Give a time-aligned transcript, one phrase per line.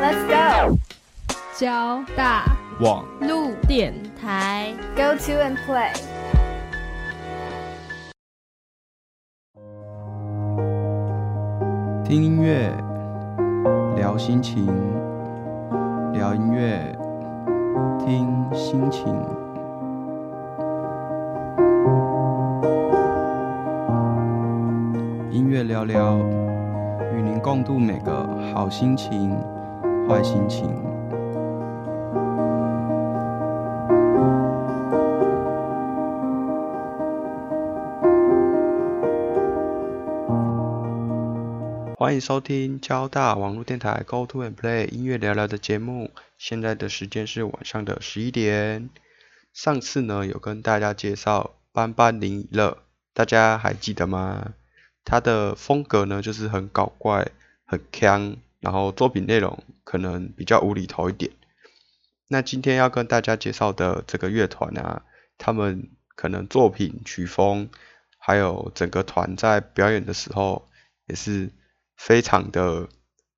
[0.00, 0.78] Let's go.
[1.58, 2.44] 交大
[2.80, 5.92] 网路电台，Go to and play.
[12.02, 12.74] 听音乐，
[13.94, 14.66] 聊心情，
[16.14, 16.80] 聊音乐，
[17.98, 19.04] 听心情。
[25.30, 26.16] 音乐聊聊，
[27.14, 29.36] 与您共度每个好心情、
[30.10, 30.68] 坏心情。
[41.96, 46.10] 欢迎收听交大网络电台 Go to and Play 音乐聊聊的节目。
[46.36, 48.90] 现在的时间是晚上的十一点。
[49.52, 52.78] 上次呢有跟大家介绍班班林乐，
[53.14, 54.54] 大家还记得吗？
[55.04, 57.28] 他的风格呢就是很搞怪、
[57.64, 61.32] 很腔，然后作品内容可能比较无厘头一点。
[62.28, 65.02] 那今天要跟大家介绍的这个乐团啊，
[65.38, 67.68] 他们可能作品曲风，
[68.18, 70.68] 还有整个团在表演的时候
[71.06, 71.50] 也是。
[72.02, 72.88] 非常的，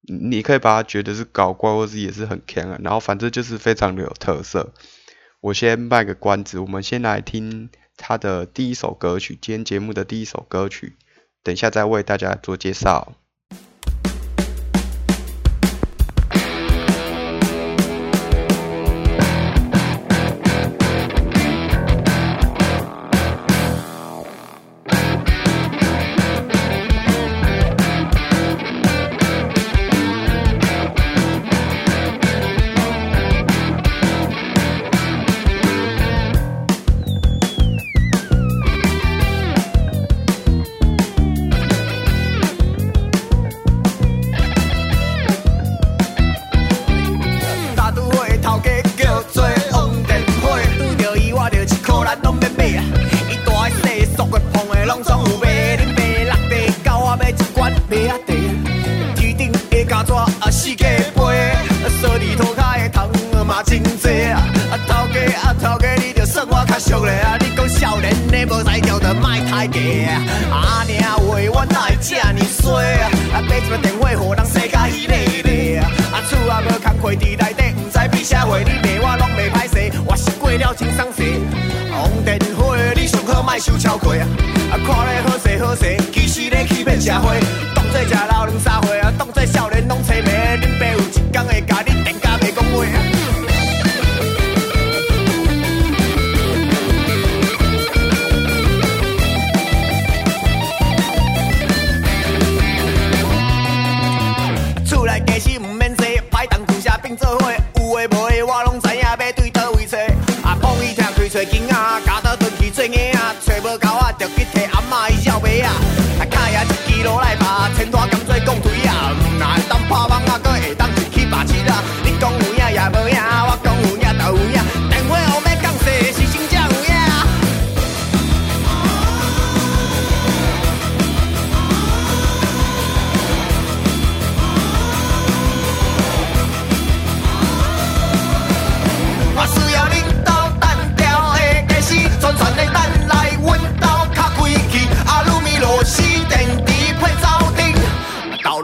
[0.02, 2.78] 你可以把它觉得是搞怪，或是也是很强啊。
[2.80, 4.72] 然后反正就是非常的有特色。
[5.40, 10.94] 我先卖个关子，我们先来听他的第一首歌曲，今天节目的第一首歌曲，
[11.42, 13.16] 等一下再为大家做介绍。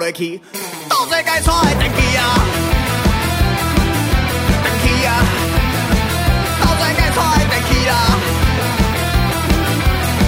[0.09, 0.15] 倒
[1.23, 2.41] 该错的电器啊，
[4.65, 5.21] 电器啊，
[6.63, 7.93] 倒在该错的电器啦，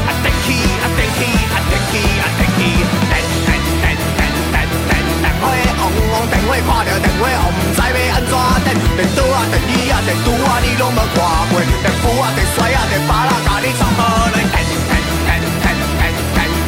[0.05, 2.61] 啊电器啊电器啊电器啊电器，
[3.09, 4.93] 电电电电电电
[5.23, 5.43] 电话
[5.81, 5.83] 嗡
[6.13, 11.17] 嗡，电话看着电话，唔知要安怎电，电刀啊电椅啊电拄啊你拢无看
[11.49, 14.45] 过，电斧啊电甩啊电把啦甲你创好来。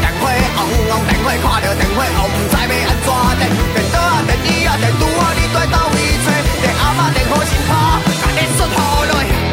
[0.00, 0.24] 电话
[0.56, 2.91] 红红，电话看着电话，唔知要。
[4.44, 6.26] 你啊，着拄我，你伫倒位找
[6.62, 7.70] 着阿嬷，电好心抱
[8.20, 9.51] 甲，会出抱落。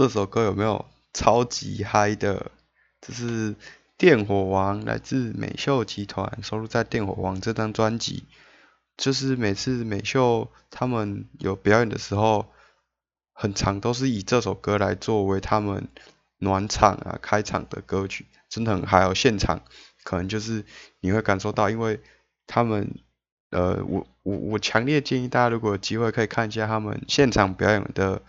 [0.00, 2.52] 这首歌有没有超级嗨的？
[3.02, 3.52] 这是
[3.98, 8.24] 《电火王》，来自美秀集团，收录在《电火王》这张专辑。
[8.96, 12.46] 就是每次美秀他们有表演的时候，
[13.34, 15.86] 很长都是以这首歌来作为他们
[16.38, 19.14] 暖场啊、开场的歌曲，真的很嗨哦。
[19.14, 19.60] 现场
[20.02, 20.64] 可能就是
[21.00, 22.00] 你会感受到，因为
[22.46, 22.94] 他们
[23.50, 28.22] 呃，我我我强烈建议大家，如果有机会可以看一下他们现场表演的。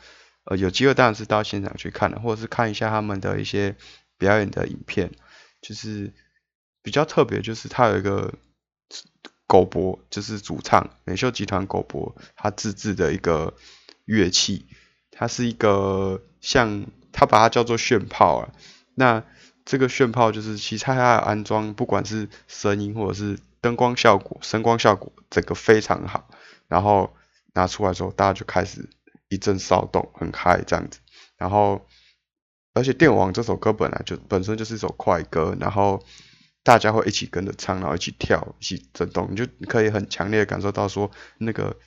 [0.55, 3.75] 有机会当然是到现场去看的，或者是看一下他们的一些
[4.17, 5.11] 表演的影片，
[5.61, 6.13] 就是
[6.81, 8.33] 比较特别，就是他有一个
[9.47, 13.53] 狗博，就是主唱美秀集团狗博他自制的一个
[14.05, 14.65] 乐器，
[15.11, 18.49] 它是一个像他把它叫做炫炮啊，
[18.95, 19.23] 那
[19.65, 26.27] 这个炫炮就是其实它的安装，不管是声音或者是灯光效果、声光效果，整个非常好，
[26.67, 27.13] 然后
[27.53, 28.89] 拿出来之后，大家就开始。
[29.31, 30.99] 一阵骚动，很嗨这样子，
[31.37, 31.87] 然后，
[32.73, 36.03] 而且《电王》这首歌本来就本身就是一首快歌，然后
[36.63, 41.77] 大家会一起跟着唱，然后一起跳，一起震动，你就可以很强烈的感受到说，那个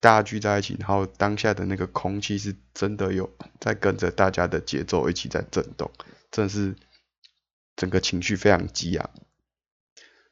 [0.00, 3.30] 大家聚在一起，然后当下的那个空气是真的有
[3.60, 5.90] 在跟着大家的节奏一起在震动，
[6.30, 6.74] 真的是
[7.76, 9.10] 整个情绪非常激昂。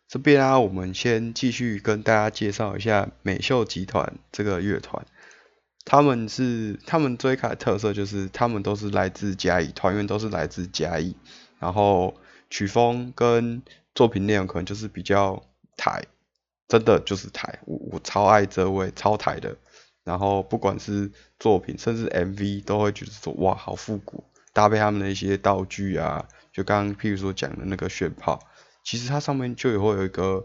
[0.08, 5.04] 这边啊，我们先继续跟大家介绍一下美秀集团这个乐团。
[5.90, 11.16] 他们是他们最开的特色就是他们都是来自嘉义，团员都是来自嘉义，
[11.58, 12.14] 然后
[12.50, 13.62] 曲风跟
[13.94, 15.42] 作品内容可能就是比较
[15.78, 16.04] 台，
[16.68, 19.56] 真的就是台，我我超爱这位超台的，
[20.04, 28.46] 然后不管是作品甚至 MV 都会觉得说哇好复古，搭配他们的一些道具啊，就刚刚譬如说讲的那个炫炮，
[28.84, 30.44] 其实它上面就也会有一个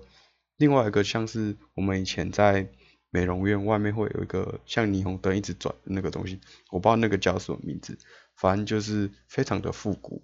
[0.56, 2.70] 另外一个像是我们以前在。
[3.14, 6.42] 美容院外面会有一个像霓虹灯一直转那个东西，
[6.72, 8.00] 我不知道那个叫什么名字，
[8.36, 10.24] 反正就是非常的复古。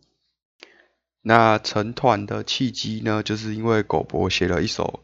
[1.22, 5.02] 那成团的契机呢，就是因为狗博写了一首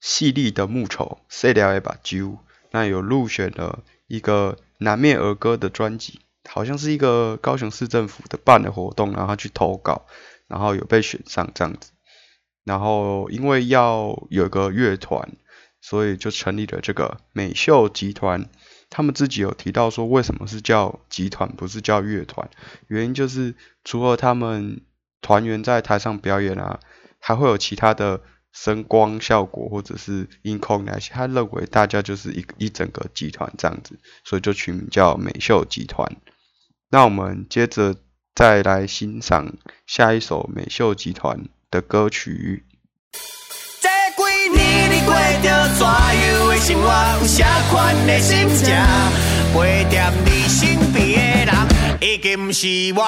[0.00, 2.38] 细腻的木丑，塞了一把揪，
[2.72, 10.06] 那有入选了一个南面儿歌的专辑，好像是一个高雄市政府的办的活动，然后去投稿，
[10.48, 11.92] 然后有被选上这样子。
[12.64, 15.36] 然后因为要有个乐团。
[15.82, 18.48] 所以就成立了这个美秀集团。
[18.88, 22.48] 他们自己有提到说，为什么是叫集团，不是叫乐团？
[22.88, 24.82] 原因就是除了他们
[25.20, 26.78] 团员在台上表演啊，
[27.18, 28.20] 还会有其他的
[28.52, 31.10] 声光效果或者是音控那些。
[31.14, 36.16] 他认为大家就是一一整个集团这样子，所以就取名叫美秀集团。
[36.90, 37.96] 那我们接着
[38.34, 42.66] 再来欣赏下一首美秀集团的歌曲。
[46.62, 46.88] 生活？
[47.20, 48.72] 有啥款的心情？
[49.52, 51.54] 陪在你身边的人，
[52.00, 53.02] 已经不是我。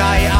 [0.00, 0.33] 爱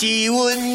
[0.00, 0.69] 是阮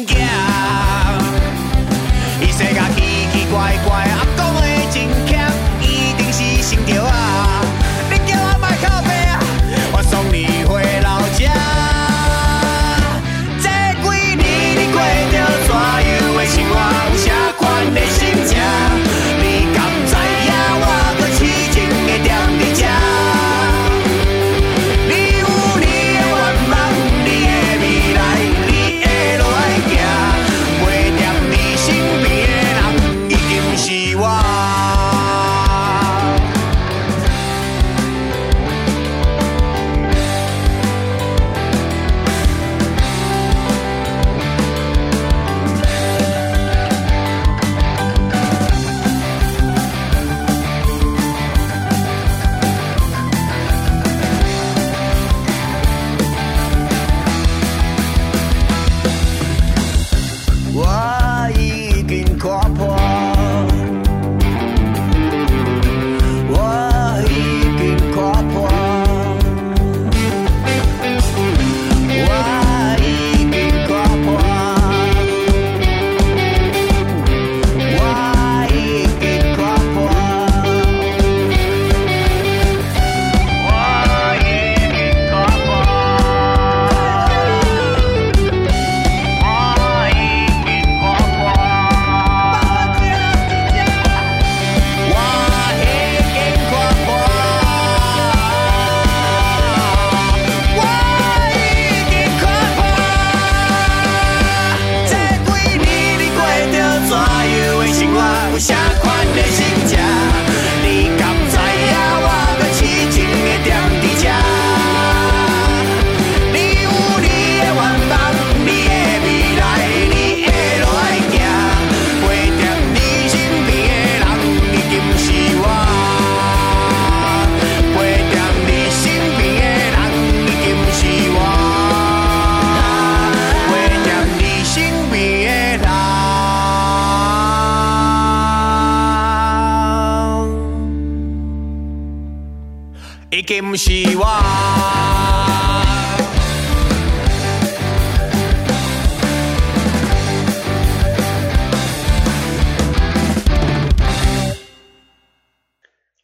[143.36, 144.24] 已经是我。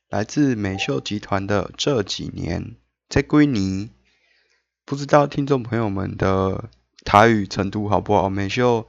[0.08, 2.76] 来自美秀集团的这几年，
[3.10, 3.90] 在归尼，
[4.86, 6.70] 不知道听众朋友们的
[7.04, 8.30] 台语程度好不好？
[8.30, 8.88] 美秀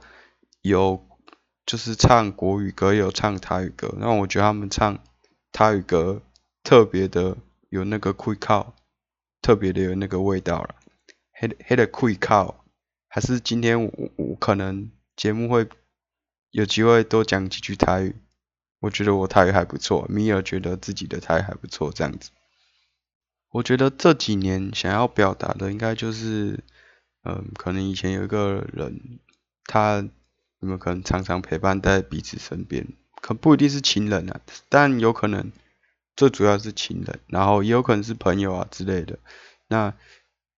[0.62, 1.06] 有
[1.66, 4.98] 就是唱国语歌，有唱台语歌，那我觉得他们唱
[5.52, 6.22] 台语歌
[6.62, 7.36] 特别的
[7.74, 8.76] 有那个会靠，
[9.42, 10.76] 特别的有那个味道了。
[11.32, 12.64] 黑黑的会靠，
[13.08, 15.68] 还是今天我我可能节目会
[16.52, 18.14] 有机会多讲几句台语。
[18.78, 22.30] 我觉得我台语还不错，米尔觉得自己的台语还不错，这样子。
[23.50, 26.62] 我觉得这几年想要表达的，应该就是，
[27.24, 29.18] 嗯，可能以前有一个人，
[29.64, 30.00] 他
[30.60, 32.86] 你们可能常常陪伴在彼此身边？
[33.20, 35.50] 可不一定是情人啊，但有可能
[36.16, 39.18] 最主要是情人，然后也有可能是朋友啊之类的。
[39.68, 39.94] 那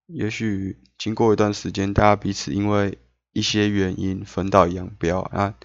[0.05, 2.97] 也许经过一段时间，大家彼此因为
[3.33, 5.55] 一些原因分道扬镳啊。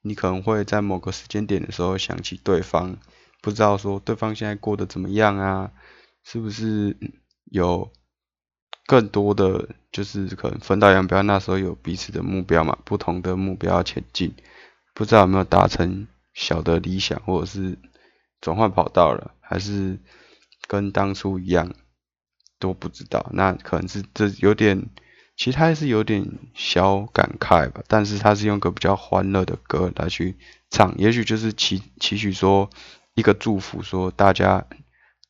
[0.00, 2.96] 你可能会在某个时间点的时候想起对方，
[3.42, 5.72] 不知道说对方现在过得怎么样啊？
[6.24, 6.96] 是不是
[7.44, 7.90] 有
[8.86, 11.20] 更多的就是可能分道扬镳？
[11.22, 14.34] 那时候有彼此的目标嘛，不同的目标前进，
[14.94, 17.76] 不知道有没有达成小的理想，或者是
[18.40, 19.98] 转换跑道了，还是
[20.66, 21.74] 跟当初一样
[22.58, 23.30] 都不知道。
[23.32, 24.88] 那可能是这有点。
[25.36, 30.36] 其实他是有点小感慨吧，但是他是用个比较欢乐的歌来去
[30.68, 32.68] 唱，也许就是期期许说
[33.14, 34.66] 一个祝福，说大家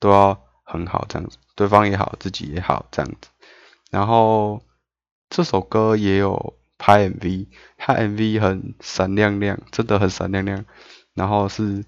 [0.01, 3.29] 都要很好这样子，对方也好，自己也好这样子。
[3.91, 4.63] 然后
[5.29, 10.65] 这首歌也有拍 MV，他 MV 很闪亮亮，真的很闪亮亮，
[11.13, 11.85] 然后是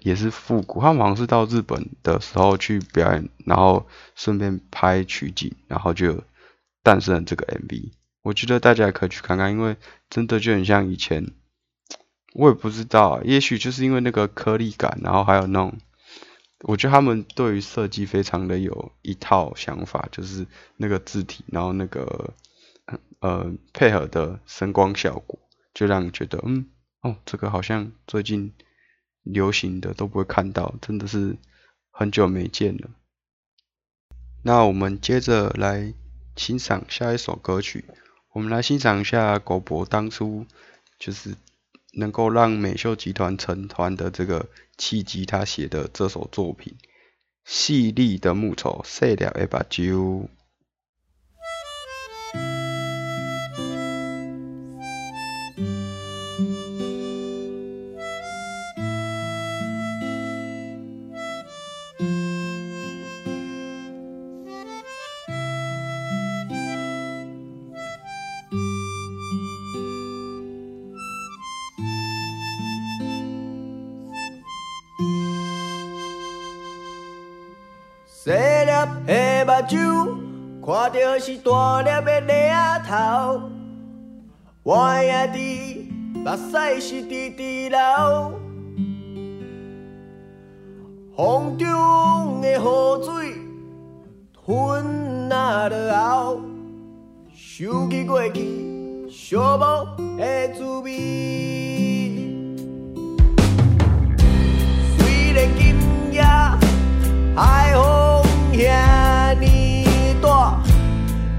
[0.00, 6.24] 也是复古，他好像是到日本的时候去表演，然后顺便拍取景，然后就
[6.82, 7.92] 诞生了这个 MV。
[8.22, 9.76] 我觉得大家也可以去看看，因为
[10.10, 11.32] 真的就很像以前，
[12.34, 15.78] 我也不知道，也许就是因为那个颗粒感，然后还有那种，
[16.62, 22.34] 我觉得他们对于设计非常的有一套想法，就是那个字体，然后那个
[23.20, 25.38] 呃配合的声光效果，
[25.72, 26.66] 就让你觉得，嗯，
[27.02, 28.52] 哦，这个好像最近
[29.26, 31.36] 流行的都不会看到，真的是
[31.90, 32.88] 很久没见了。
[34.42, 35.92] 那我们接着来
[36.36, 37.84] 欣赏下一首歌曲。
[38.32, 40.46] 我们来欣赏一下狗博当初
[40.98, 41.34] 就是
[41.94, 46.76] 能够让美秀集团成团的这个契机，他写的这首作品
[47.44, 50.28] 《细粒的木头》，细了一把酒。
[81.26, 82.54] 是大粒的领
[82.86, 83.50] 头。
[84.62, 87.76] 我兄弟目屎是直直流，
[91.16, 92.62] 风中的雨
[93.04, 93.34] 水
[94.32, 96.40] 吞那落后，
[97.34, 99.84] 想起过去寂寞
[100.16, 100.92] 的滋味。
[104.96, 105.74] 虽然今
[106.12, 106.22] 夜
[107.34, 108.95] 海风遐，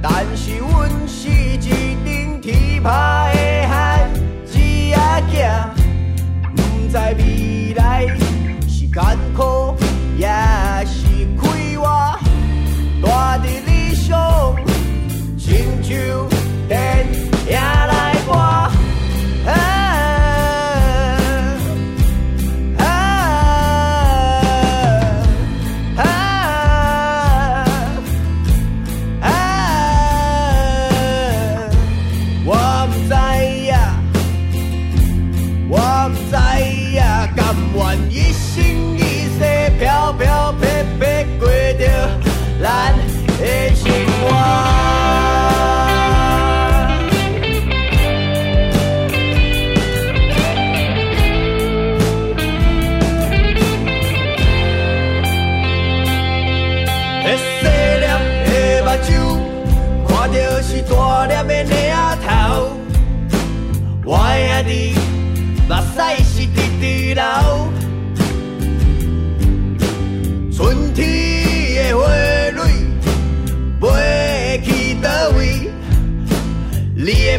[0.02, 1.58] 但是阮是一
[2.04, 2.90] 顶铁拍
[3.34, 4.08] 的孩
[4.46, 4.54] 子
[4.92, 5.36] 仔囝，
[6.56, 8.08] 不知未来
[8.68, 9.04] 是艰
[9.36, 9.76] 苦
[10.18, 10.28] 也
[10.86, 12.20] 是快活，
[13.04, 14.56] 大伫理想，
[15.38, 16.37] 亲像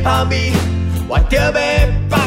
[0.09, 0.53] 你的香味，
[1.07, 1.53] 我着要
[2.09, 2.19] 放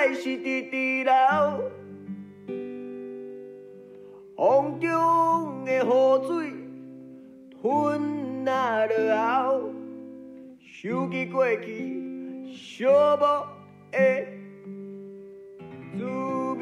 [0.00, 1.12] 目屎是直直流，
[4.34, 5.86] 风中的雨
[6.26, 6.54] 水
[7.60, 8.94] 吞啊落
[9.44, 9.74] 后，
[10.62, 11.68] 想起过去
[12.50, 13.44] 寂寞
[13.90, 13.98] 的
[15.92, 16.04] 滋
[16.58, 16.60] 味。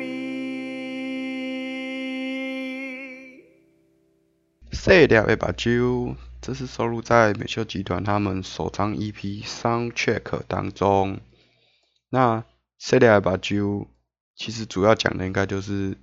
[4.72, 11.20] 细粒的目睭，这是收录在美秀集团他们首张 EP《Soundcheck》当中。
[12.10, 12.42] 那
[12.78, 13.86] 细粒的目睭，
[14.34, 15.98] 其实主要讲的应该就是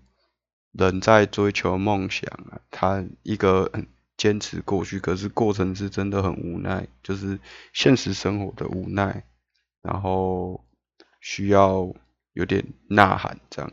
[0.72, 7.40] 人在追求梦想啊，他一个很坚持过去，可是过程是真的很无奈，就是
[7.74, 9.24] 现实生活的无奈，
[9.82, 10.64] 然后
[11.22, 11.94] 需要
[12.34, 13.72] 有点呐喊这样。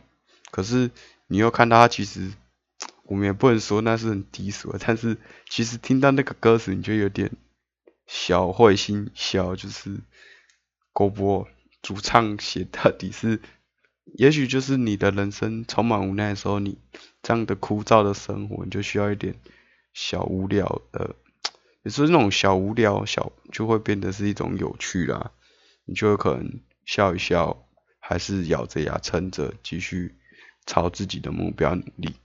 [0.51, 0.89] 可是
[1.27, 2.31] 你又看到他其实。
[3.05, 5.17] 我们也不能说那是很低俗，但是
[5.49, 7.31] 其实听到那个歌词，你就有点
[8.07, 9.99] 小会心小，就是
[10.93, 11.49] 郭波
[11.83, 13.41] 主唱写到底是，
[14.05, 16.79] 也许就是你的人生充满无奈的时候，你
[17.21, 19.35] 这样的枯燥的生活，你就需要一点
[19.93, 21.15] 小无聊的，
[21.83, 25.31] 也是那种小无聊小就会变得是一种有趣啦，
[25.85, 27.67] 你就有可能笑一笑，
[27.99, 30.15] 还是咬着牙撑着继续
[30.65, 32.15] 朝自己的目标努力。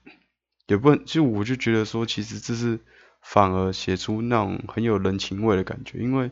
[0.69, 2.79] 也不，就我就觉得说，其实这是
[3.23, 6.31] 反而写出那种很有人情味的感觉，因为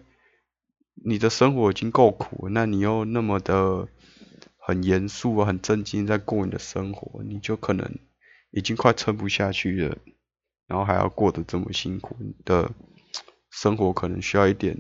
[1.04, 3.88] 你的生活已经够苦，那你又那么的
[4.56, 7.98] 很严肃，很正经在过你的生活，你就可能
[8.50, 9.98] 已经快撑不下去了，
[10.66, 12.72] 然后还要过得这么辛苦，你的
[13.50, 14.76] 生活可能需要一点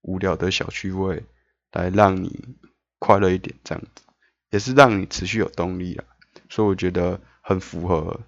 [0.00, 1.24] 无聊的小趣味
[1.72, 2.56] 来让你
[2.98, 4.02] 快乐一点，这样子
[4.50, 6.04] 也是让你持续有动力啊，
[6.48, 8.20] 所以我觉得很符合。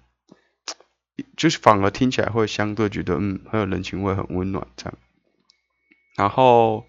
[1.37, 4.97] 就是反而听起来会相对觉得嗯很有人情味，很温暖这样。
[6.15, 6.85] 然后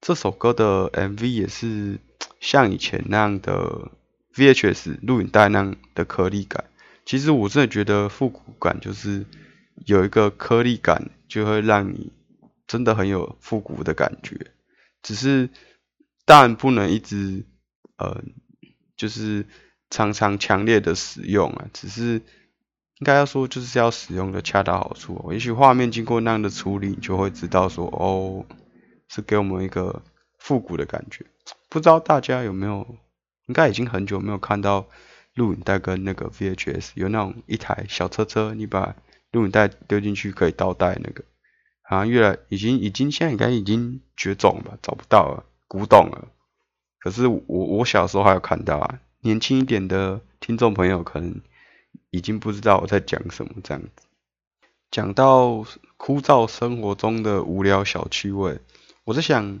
[0.00, 1.98] 这首歌的 MV 也是
[2.40, 3.90] 像以前那样的
[4.34, 6.64] VHS 录影带那样的颗粒感。
[7.04, 9.24] 其实我真的觉得复古感就是
[9.86, 12.12] 有一个颗粒感，就会让你
[12.66, 14.52] 真的很有复古的感觉。
[15.02, 15.50] 只是
[16.24, 17.44] 当然不能一直
[17.96, 18.22] 呃
[18.96, 19.46] 就是
[19.90, 22.22] 常常强烈的使用啊，只是。
[23.00, 25.30] 应该要说，就是要使用的恰到好处。
[25.32, 28.44] 也许画面经过那样的处理，你就会知道说，哦，
[29.08, 30.02] 是给我们一个
[30.38, 31.26] 复古的感觉。
[31.68, 32.86] 不知道大家有没有，
[33.46, 34.86] 应该已经很久没有看到
[35.34, 38.94] 录影带跟那个 VHS 有那种一台小车车，你把
[39.32, 41.24] 录影带丢进去可以倒带那个，
[41.82, 46.28] 好像越来已经已经现在应该已经绝种了，找不到了，古董了。
[47.00, 51.40] 可是我我小时候还有看到啊，年轻一点的听众朋友可能。
[52.10, 54.06] 已经不知道我在讲什么这样子，
[54.90, 55.66] 讲到
[55.98, 58.60] 枯燥生活中的无聊小趣味，
[59.08, 59.60] 我在想，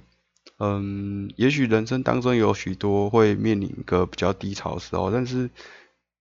[0.58, 5.48] 嗯，也许人生当中有许多会面临一个比较低潮的时候，但是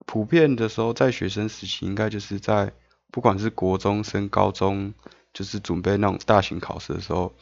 [0.05, 2.71] 普遍的时候，在学生时期，应该就是在
[3.11, 4.93] 不管是国中升高中，
[5.33, 7.33] 就是准备那种大型考试的时候，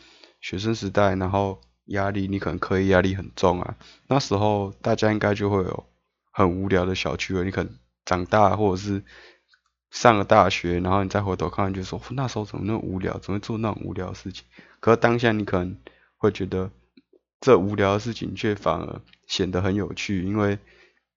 [0.41, 3.76] 学生时代，然后压力，你可能课业压力很重啊，
[4.08, 5.86] 那时候大家应该就会有
[6.32, 7.71] 很无聊的小趣味，你可能。
[8.08, 9.04] 长大，或者是
[9.96, 14.44] 上了大学，然后你再回头看，就说那时候怎么那么无聊，怎么会做那种无聊的事情？
[14.82, 15.78] 可是当下你可能
[16.18, 16.70] 会觉得，
[17.40, 20.60] 这无聊的事情却反而显得很有趣，因为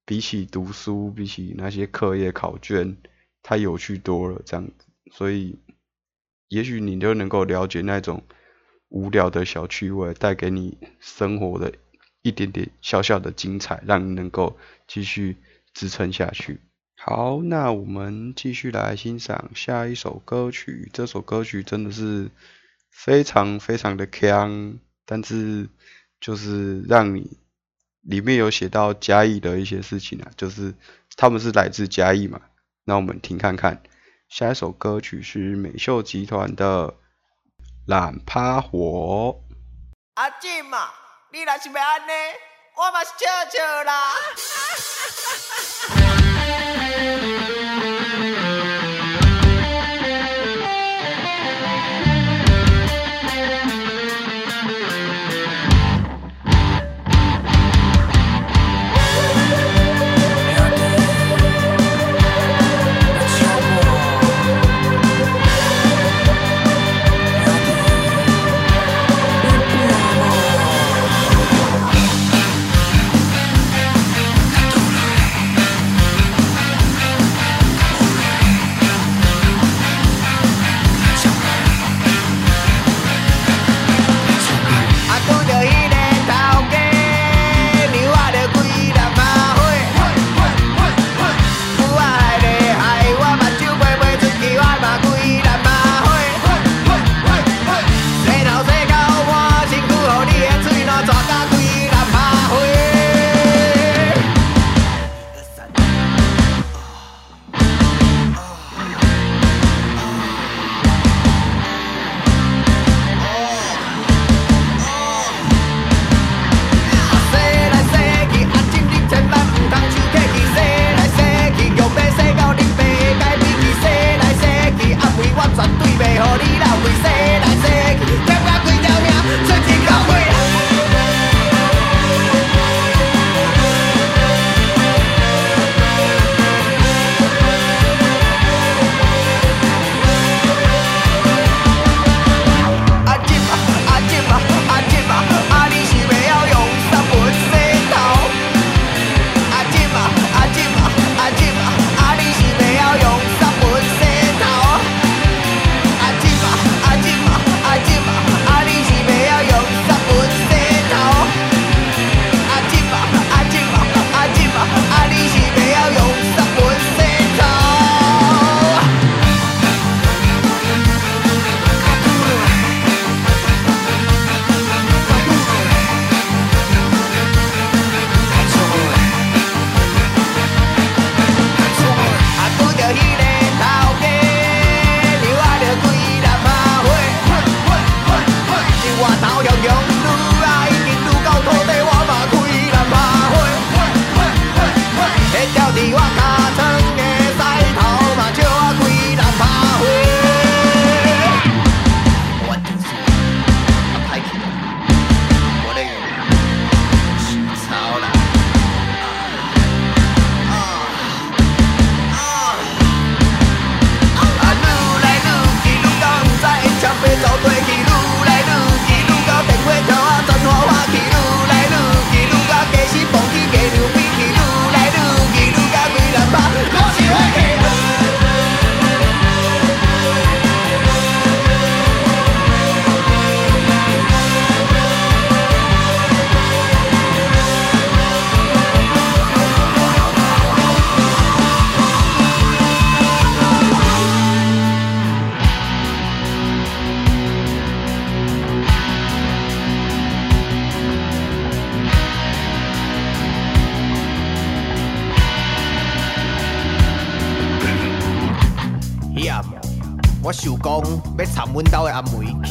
[0.05, 2.97] 比起读书，比起那些课业考卷，
[3.43, 4.41] 它有趣多了。
[4.47, 5.59] 这样子，所以
[6.47, 8.23] 也许你就能够了解那种
[8.91, 11.75] 无聊的小趣味带给你生活的
[12.23, 15.37] 一点点小小的精彩，让你能够继续
[15.75, 16.61] 支撑下去。
[17.01, 20.91] 好，那我们继续来欣赏下一首歌曲。
[20.93, 22.29] 这首歌曲真的是
[22.91, 25.69] 非常非常的强，但是
[26.21, 27.39] 就是让你
[28.03, 30.75] 里面有写到嘉义的一些事情啊，就是
[31.17, 32.41] 他们是来自嘉义嘛。
[32.85, 33.81] 那我们听看看，
[34.29, 36.89] 下一首歌曲是美秀集团的
[37.87, 39.41] 《懒趴火》。
[40.15, 40.91] 阿进嘛，
[41.33, 42.13] 你若是要安尼，
[42.77, 44.15] 我嘛是笑笑啦。
[46.49, 47.68] Música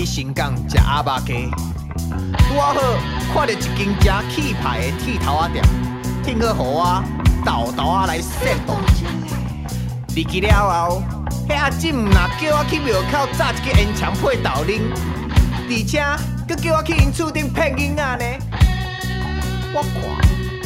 [0.07, 1.51] 新港食鸭肉鸡，
[2.49, 2.73] 拄好
[3.33, 5.65] 看到一间正气派的剃头仔店，
[6.23, 7.03] 挺好互我
[7.45, 8.29] 豆豆仔来摄
[8.65, 8.77] 动。
[10.15, 10.47] 入去了
[10.89, 11.03] 后，
[11.47, 14.79] 迄阿姊毋若叫我去庙口炸一个烟肠配豆奶，
[15.69, 16.01] 而且
[16.47, 18.25] 佮叫我去因厝顶骗囡仔呢。
[19.73, 19.93] 我看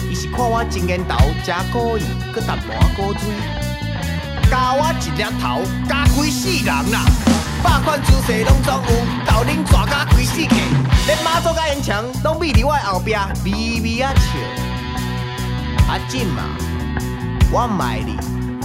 [0.09, 3.21] 伊是看我真烟头食果意，佮淡薄仔古锥，
[4.49, 7.30] 加我一粒头，加几世人啦！
[7.63, 8.89] 百款姿势拢总有，
[9.25, 10.55] 豆奶抓甲开世界，
[11.07, 14.29] 连马祖甲烟肠拢秘伫我后壁，微微啊笑。
[15.87, 16.57] 阿进啊，
[17.51, 18.17] 我卖你。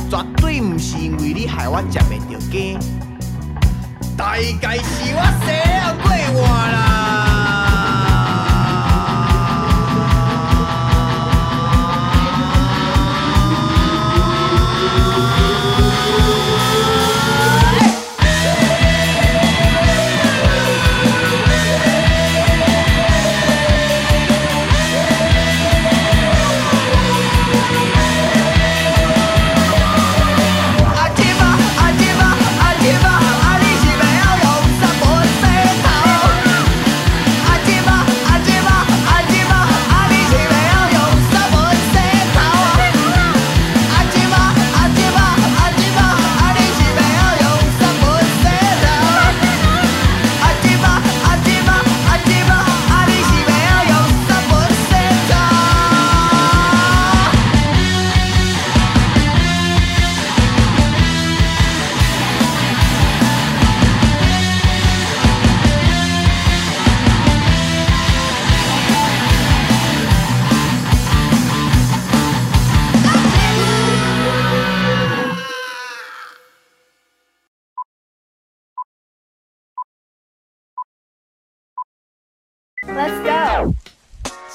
[0.09, 2.79] 绝对毋是因为你害我食袂着鸡，
[4.17, 7.26] 大概是我洗了过换啦。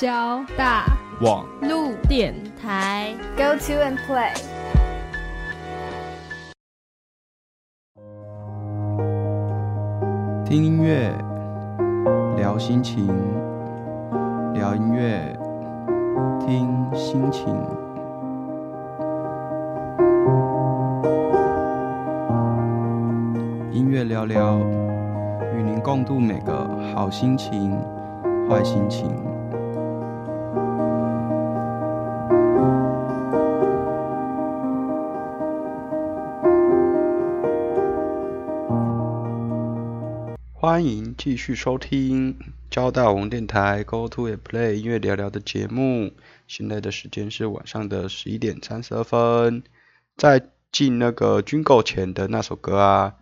[0.02, 0.86] 交大
[1.22, 4.34] 网路电台，Go to and play.
[10.44, 11.16] 听音乐，
[12.36, 13.06] 聊心情，
[14.56, 15.38] 聊音乐，
[16.48, 17.56] 听心情。
[23.72, 24.58] 音乐聊聊，
[25.56, 27.80] 与您共度每个好心情、
[28.50, 29.16] 坏心情。
[40.62, 42.38] 欢迎继续收听
[42.70, 46.14] 交大王电台 Go to A Play 音乐聊聊的节目。
[46.46, 49.64] 现在的时间是晚上的十一点三十二分。
[50.18, 53.16] 在进那个军购前的那首歌啊，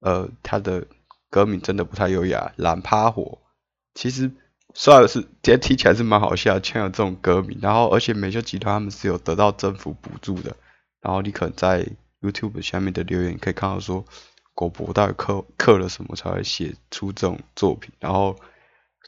[0.00, 0.88] 呃，它的
[1.30, 3.22] 歌名真的不太优雅，《懒趴火》。
[3.94, 4.32] 其实
[4.74, 7.60] 算是今天听起来是蛮好笑，竟然有这种歌名。
[7.62, 10.56] 然后而且美秀集团他们是有得到政府补助的。
[11.00, 11.86] 然后你可能在
[12.20, 14.04] YouTube 下面的留言可以看到说。
[14.56, 17.92] 狗博到底刻刻了什么才会写出这种作品？
[18.00, 18.36] 然后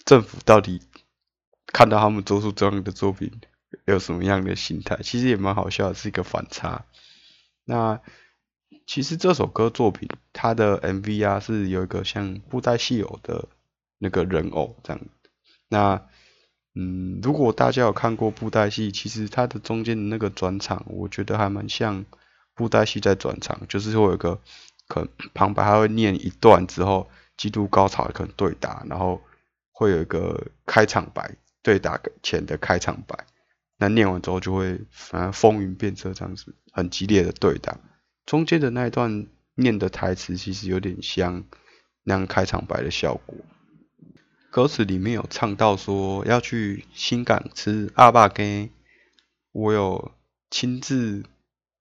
[0.05, 0.83] 政府到底
[1.73, 3.33] 看到他们做出这样的作品
[3.87, 4.99] 有什么样的心态？
[5.03, 6.85] 其实也蛮好笑，是一个反差。
[7.65, 8.03] 那
[8.87, 13.49] 其实这首歌作品它的 MV 啊是有一个像布袋戏偶的
[13.97, 15.01] 那个人偶这样。
[15.69, 16.07] 那
[16.75, 22.05] 嗯，如果大家有看过布袋戏，其实它的中间的那个转场，我觉得还蛮像
[22.55, 24.43] 布袋戏在转场，就是会有一个。
[24.89, 29.21] 可能旁白还会念一段之后，基督高潮可能对打，然后
[29.71, 33.27] 会有一个开场白，对打前的开场白。
[33.77, 37.79] 那念完之后就会反正风云变色这样子，很激烈的对打。
[38.27, 41.45] 中间的那一段念的台词其实有点像
[42.03, 43.37] 那样开场白的效果。
[44.51, 48.71] 歌词里面有唱到说要去新港吃阿爸鸡，
[49.53, 50.13] 我有
[50.51, 51.25] 亲自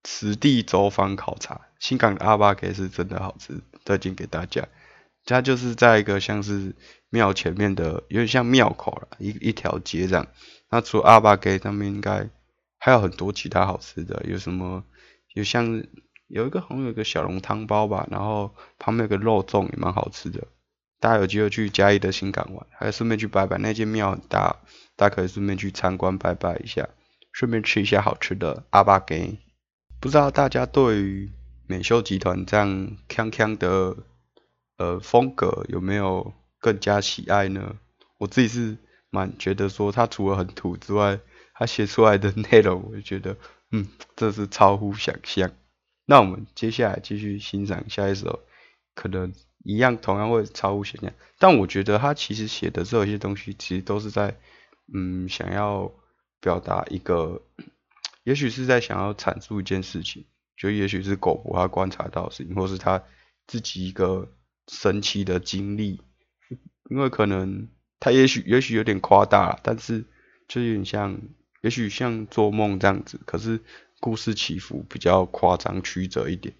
[0.10, 1.60] 实地走访考察。
[1.80, 4.66] 新港的阿巴给是真的好吃，推荐给大家。
[5.26, 6.74] 它就是在一个像是
[7.10, 10.26] 庙前面的，有点像庙口了，一一条街这样。
[10.72, 12.30] 那除阿巴给上面，应该
[12.78, 14.86] 还有很多其他好吃的，有什么？
[15.34, 15.84] 有像
[16.28, 20.48] 有一个好像有一个小笼汤包吧，然后旁边有个肉粽也蛮好吃的。
[21.02, 24.56] 大家有机会去嘉义的新港玩，还顺便去拜拜，那间庙大，
[24.96, 26.88] 大家可以顺便去参观拜拜一下，
[27.34, 29.38] 顺便吃一下好吃的阿巴给。
[30.00, 31.32] 不知道大家对于
[31.66, 33.98] 美秀集团这样锵锵的
[34.78, 37.76] 呃风格有没有更加喜爱呢？
[38.20, 38.78] 我自己是
[39.10, 41.20] 蛮觉得说他除了很土之外，
[41.56, 43.38] 他写出来的内容，我就觉得
[43.72, 45.52] 嗯，这是超乎想象。
[46.06, 48.42] 那我们接下来继续欣赏下一首，
[48.94, 49.34] 可能
[49.64, 51.12] 一样同样会超乎想象。
[51.40, 54.38] 但我觉得他其实写的这些东西，其实都是在
[54.94, 55.92] 嗯想要
[56.40, 57.42] 表达一个。
[58.28, 60.26] 也许是在想要阐述一件事情，
[60.58, 63.02] 就也许是狗婆他观察到的事情，或是他
[63.48, 64.34] 自己一个
[64.68, 66.02] 神奇的经历，
[66.90, 67.70] 因为可能
[68.02, 70.04] 他也许也许有点夸大，但是
[70.50, 71.22] 就有点像，
[71.62, 73.62] 也许像做梦这样子，可是
[74.02, 76.54] 故事起伏比较夸张曲折一点，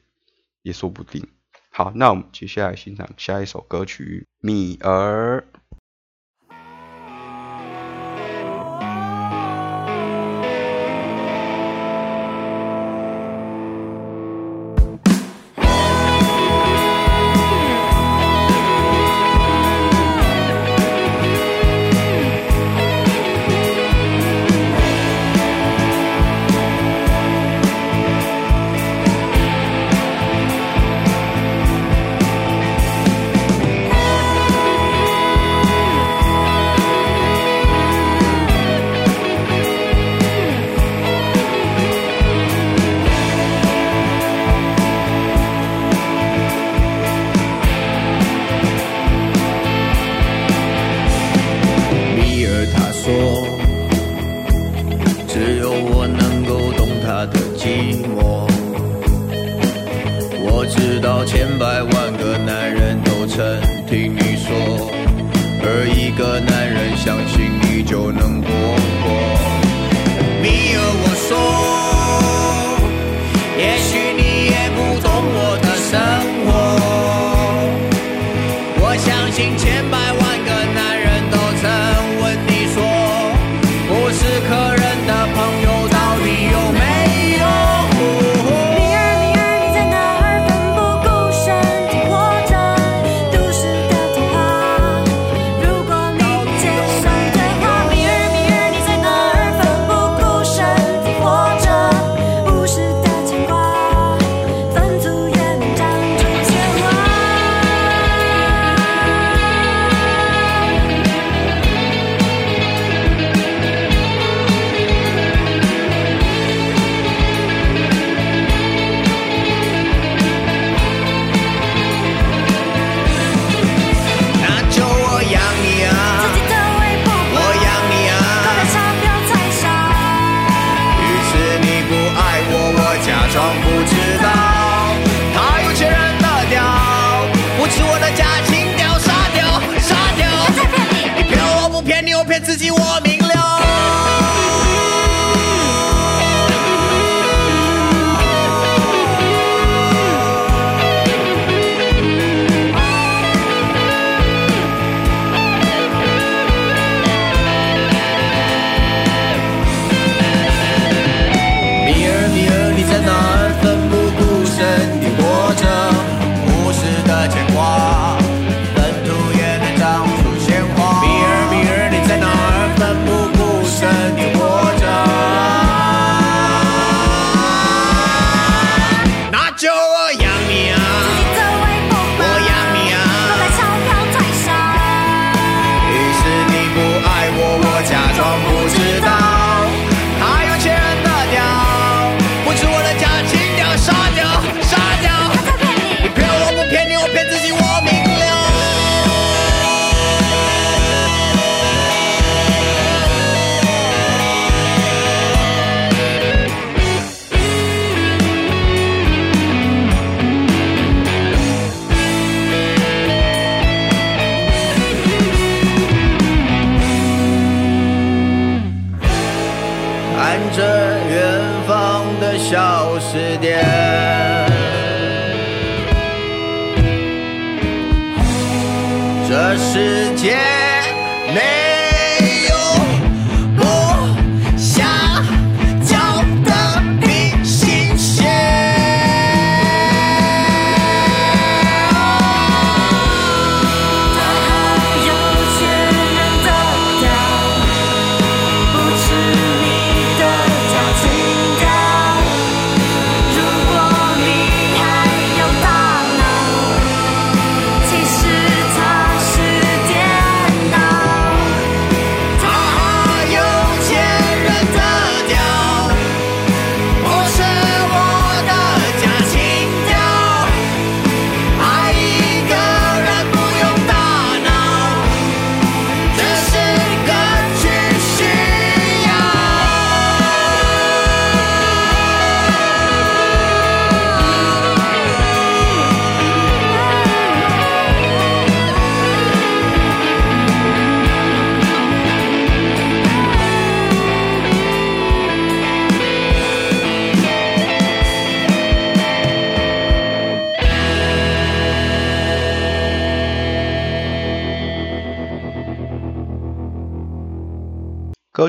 [0.62, 1.28] 也说不定。
[1.70, 5.46] 好，那我们接下来欣赏下一首歌曲《米儿》。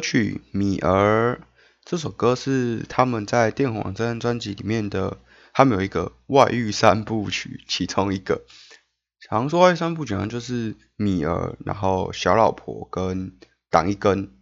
[0.09, 1.39] 曲《米儿》
[1.85, 5.19] 这首歌是他们在电红网这张专辑里面的，
[5.53, 8.41] 他们有一个外遇三部曲，其中一个，
[9.29, 13.37] 好像说外遇三部曲好像就是米儿，然后小老婆跟
[13.69, 14.33] 挡一根。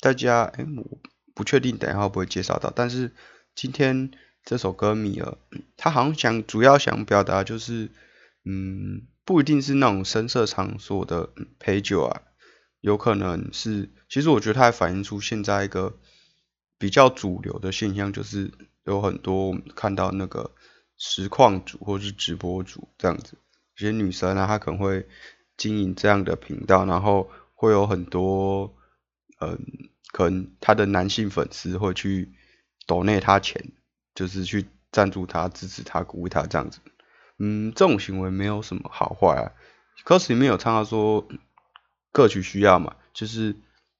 [0.00, 0.98] 大家哎，我
[1.34, 3.12] 不确定等一下会不会介绍到，但是
[3.54, 4.10] 今天
[4.42, 5.36] 这首歌《米儿》，
[5.76, 7.90] 他好像想主要想表达就是，
[8.46, 12.22] 嗯，不一定是那种声色场所的陪酒啊，
[12.80, 15.98] 有可能是，其实我觉得它还反映出现在一个
[16.78, 18.50] 比较主流的现象，就是
[18.84, 20.52] 有很多我们看到那个
[20.96, 23.36] 实况主或是直播主这样子，
[23.76, 25.06] 有些女生啊，她可能会
[25.56, 28.74] 经营这样的频道，然后会有很多，
[29.40, 29.58] 嗯，
[30.12, 32.32] 可能她的男性粉丝会去
[32.86, 33.72] 抖内她钱，
[34.14, 36.80] 就是去赞助她、支持她、鼓励她这样子。
[37.38, 39.52] 嗯，这种行为没有什么好坏啊。
[40.04, 41.28] 歌词里面有唱到说，
[42.12, 43.56] 各取需要嘛，就是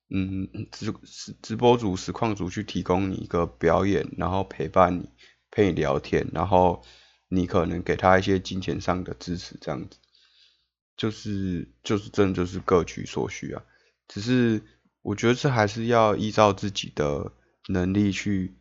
[0.08, 5.08] 嗯直直直播主、实况主去提供你一个表演，然后陪伴你，
[5.50, 6.82] 陪你聊天，然后
[7.28, 9.98] 你可能给他一些金钱上的支持，这样子，
[10.96, 13.62] 就是就是真的就是各取所需啊。
[14.08, 14.62] 只是
[15.02, 17.32] 我觉得这还是要依照自己的
[17.68, 18.56] 能力去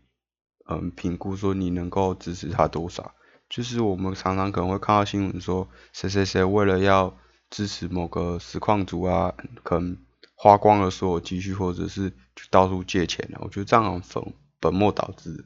[0.70, 3.16] 嗯评估，说你能够支持他多少。
[3.50, 7.18] 就是我们常常可能会看到新闻说，谁谁谁为了要
[7.50, 9.34] 支持某个实况组啊，
[9.64, 9.97] 可能
[10.36, 13.41] 花光了所有积蓄，或者是去到处借钱啊。
[13.41, 15.45] 我觉得这样很本本末倒置。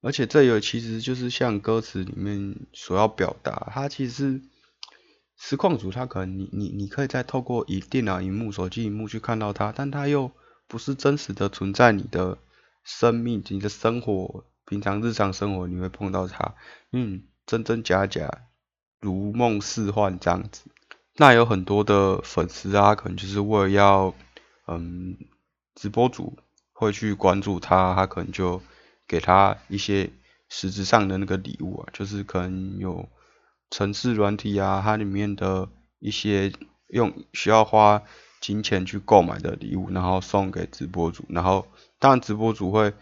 [0.00, 4.42] 而且这有其实就是像歌词里面所要表达，它其实是
[5.36, 10.30] 实况组，它可能你你你可以再透过以电脑荧幕、手机荧幕去看到它，但它又
[10.66, 12.38] 不是真实的存在你的
[12.82, 14.44] 生命、你的生活。
[14.66, 16.54] 平常日常生活你会碰到它，
[16.90, 18.46] 嗯，真真假假，
[19.04, 20.62] 如梦似幻这样子。
[21.16, 24.14] 那有很多的粉丝啊，可能就是为了要，
[24.66, 25.16] 嗯，
[25.74, 26.38] 直播主
[26.72, 28.62] 会去关注他，他可能就
[29.06, 30.10] 给他一些
[30.48, 33.08] 实质上的那个礼物啊，就是可能有
[33.70, 36.52] 城市软体啊，它里面的一些
[36.88, 38.02] 用需要花
[38.40, 41.66] 金钱去购买的礼物，然后送给直播主，然后
[41.98, 42.94] 当然直播主会。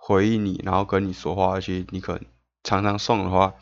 [0.00, 2.24] 回应你，然后跟你说话，而且你可能
[2.62, 3.56] 常常送的话，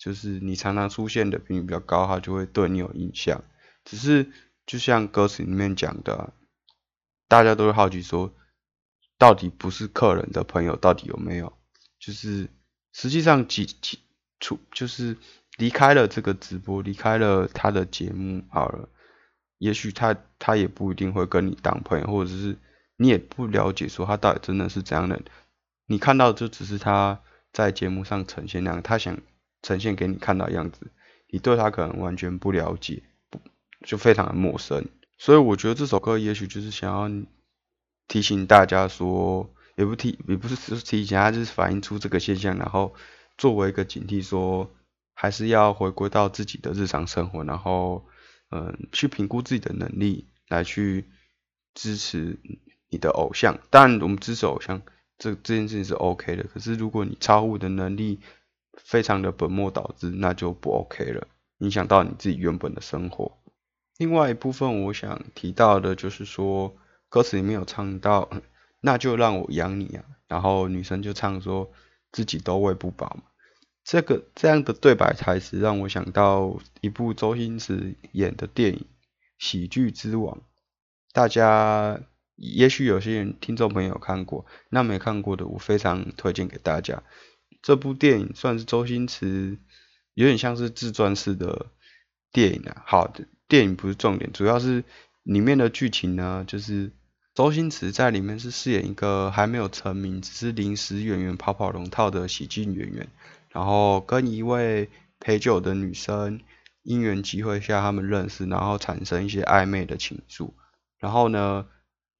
[0.00, 3.44] 就是你常常出现的频率比较高，他就会对你有印象。
[3.84, 4.30] 只是
[4.64, 6.32] 就像歌词里面讲的，
[7.28, 8.32] 大家都会好奇说，
[9.18, 11.52] 到底不是客人的朋友到底有没有？
[11.98, 12.48] 就是
[12.94, 13.98] 实际上几几
[14.40, 15.18] 出就是
[15.58, 18.88] 离开了这个直播，离开了他的节目好了，
[19.58, 22.56] 也许他他也不一定会跟你当朋友，或者是
[22.96, 25.20] 你也不了解说他到底真的是怎样的。
[25.84, 27.20] 你看到就只是他
[27.52, 29.18] 在节目上呈现那样，他想
[29.62, 30.90] 呈现给你看到的样子，
[31.28, 33.02] 你对他可能完全不了解，
[33.84, 34.86] 就非常的陌生。
[35.18, 37.24] 所以我觉得这首歌也许就是想要
[38.08, 42.94] 提醒大家说，也不提也不是提醒，他就是反映出这个现象，然后
[43.36, 44.70] 作为一个警惕，说
[45.14, 48.06] 还是要回归到自己的日常生活，然后
[48.50, 51.04] 嗯去评估自己的能力来去
[51.74, 52.38] 支持
[52.88, 53.60] 你的偶像。
[53.70, 54.82] 当然我们支持偶像。
[55.22, 58.20] 这这件事情是 OK 的，可是如果你超乎的能力
[58.84, 61.26] 非常的本末倒置，那就不 OK 了，
[61.58, 63.38] 影响到你自己原本的生活。
[63.98, 66.76] 另外一部分我想提到的就是说，
[67.08, 68.30] 歌词里面有唱到，
[68.80, 71.70] 那就让我养你啊，然后女生就唱说
[72.12, 73.22] 自己都喂不饱嘛。
[73.84, 78.78] 这个这样的对白台词让我想到一部周星驰演的电影
[79.38, 80.36] 《喜剧之王》，
[81.12, 82.00] 大家。
[82.42, 87.02] 也许有些人听众朋友看过，那没看过的，我非常推荐给大家。
[87.62, 89.58] 这部电影算是周星驰
[90.14, 91.66] 有点像是自传式的
[92.32, 92.82] 电影啊。
[92.86, 94.84] 好的，电影不是重点，主要是
[95.22, 96.92] 里面的剧情呢，就是
[97.34, 103.08] 周星驰在里面是饰演一个还没有成名，只是临时演员跑跑龙套的喜剧演员，
[103.50, 104.88] 然后跟一位
[105.18, 106.40] 陪酒的女生
[106.82, 110.50] 因缘机会下他们认识，然后产生一些暧昧的情愫，
[110.98, 111.66] 然后呢。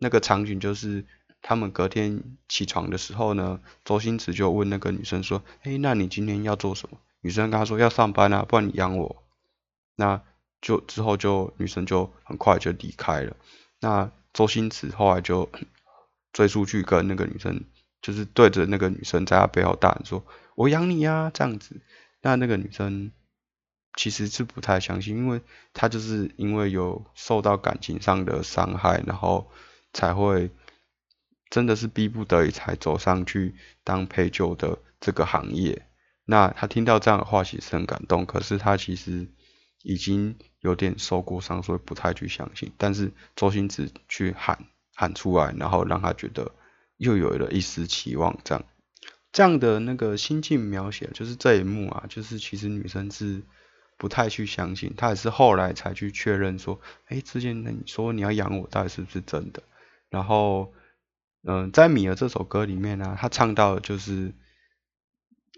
[0.03, 1.05] 那个场景就是
[1.43, 9.23] 他们隔天起床的时候呢，周星驰就问那个女生说：“哎，那你今天要做什么？”女生跟他说：“要上班啊，不然你养我。”
[9.97, 10.21] 那
[10.61, 13.37] 就之后就女生就很快就离开了。
[13.81, 15.51] 那周星驰后来就
[16.33, 17.65] 追出去跟那个女生，
[18.03, 20.25] 就是对着那个女生在她背后大喊说
[20.55, 21.81] ：“我养你呀！”这样子。
[22.21, 23.13] 那那个女生
[23.97, 25.41] 其实是不太相信，因为
[25.73, 29.51] 她就是因为有受到感情上的伤害，然后。
[29.93, 30.53] 才会
[31.51, 35.87] 真的是逼不得已才走上去当陪酒的这个行业。
[36.25, 38.25] 那他听到这样的话，其实很感动。
[38.25, 39.27] 可是他其实
[39.83, 42.73] 已经有点受过伤，所以不太去相信。
[42.79, 46.53] 但是周星驰去喊喊出来，然后让他觉得
[46.97, 48.65] 又有了一丝期望，这样
[49.33, 53.43] 这样的那个心境描写，就是这一幕啊，就是其实女生是
[53.97, 59.63] 不太去相信，她也是后来才去确认说，哎，之前你说你要养我，到底是不是真的？
[60.11, 60.73] 然后，
[61.43, 64.35] 嗯、在米儿这首歌里面呢、他唱到的就是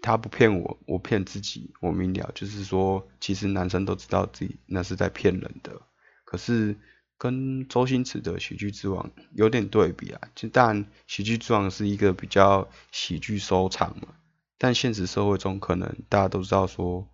[0.01, 5.81] 他不骗我，我骗自己，我明了，就是说，其实男生都知道自己那是在骗人的，
[6.25, 6.77] 可是
[7.17, 10.21] 跟周星驰的《喜剧之王》有点对比啊。
[10.35, 14.15] 就当，《喜剧之王》是一个比较喜剧收场嘛，
[14.57, 17.09] 但现实社会中可能大家都知道说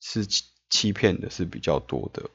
[0.00, 2.30] 是欺欺骗的是比较多的。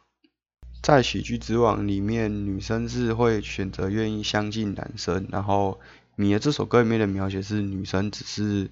[0.82, 5.80] 在《喜剧之王》里面，女生是会选择愿意相信男生，然后
[6.16, 8.72] 米的这首歌里面的描写是女生只是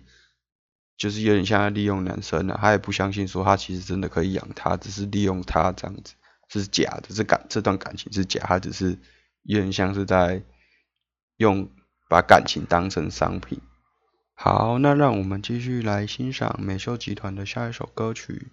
[0.98, 6.14] 就是有点像在利用男生啊，她也不相信说他其实真的可以养他，只是利用他这样子，
[6.48, 8.98] 这是假的，这感这段感情是假，她只是
[9.44, 10.42] 有点像是在
[11.36, 11.70] 用
[12.10, 13.60] 把感情当成商品。
[14.34, 18.34] 好，那让我们继续来欣赏美秀集团的下一首歌曲《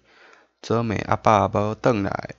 [0.61, 2.35] 泽美阿爸无邓来》。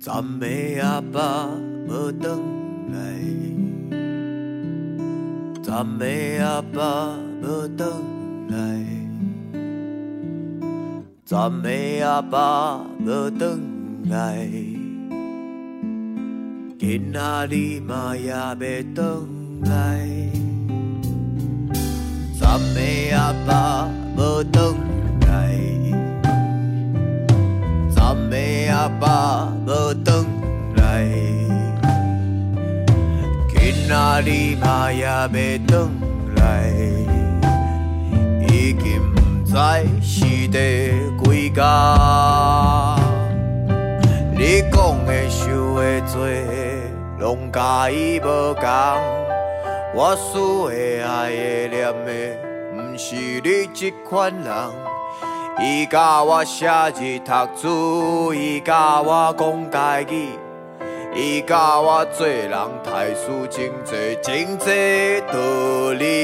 [0.00, 0.46] 暂的
[0.80, 1.48] 阿爸
[1.86, 2.38] 无转
[2.92, 3.20] 来，
[5.62, 6.06] 暂的
[6.42, 7.27] 阿爸
[11.48, 11.70] 暂的
[12.06, 13.58] 阿爸无转
[14.10, 14.46] 来，
[16.78, 18.54] 今仔日嘛也要
[18.94, 19.06] 转
[19.62, 19.98] 来，
[22.38, 24.74] 暂的阿爸无转
[25.26, 25.56] 来。
[27.96, 28.36] 暂的
[28.70, 30.22] 阿爸无转
[30.76, 31.08] 来，
[33.48, 35.26] 今仔日嘛也要
[35.66, 35.88] 转
[36.36, 36.97] 来，已
[39.50, 40.92] 在是第
[41.24, 42.96] 几家。
[44.36, 46.28] 你讲的想的做，
[47.18, 48.62] 拢甲伊无共。
[49.94, 52.10] 我思的爱的念的，
[52.74, 54.54] 毋是你这款人。
[55.60, 60.28] 伊甲我写字读书，伊甲我讲家己，
[61.14, 62.52] 伊甲我做人
[62.84, 66.17] 太输真济真济道理。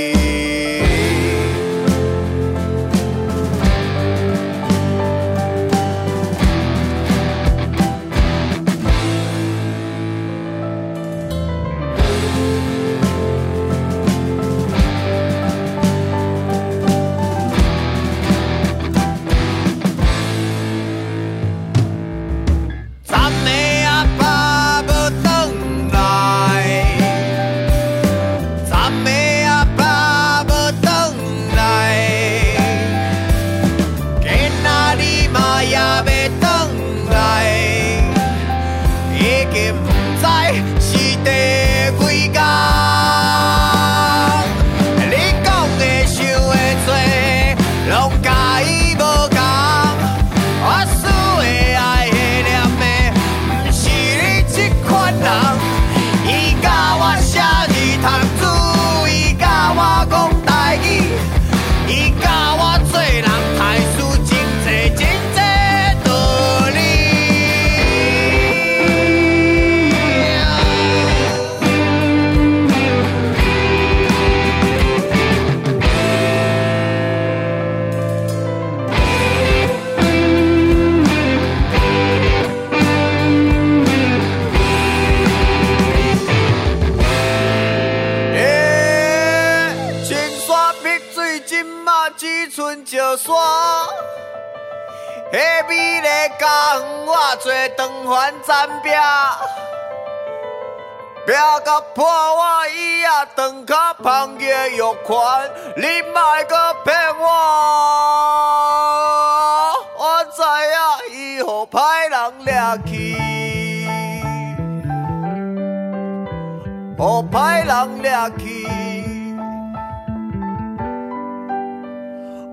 [116.96, 118.44] 予歹人掠去，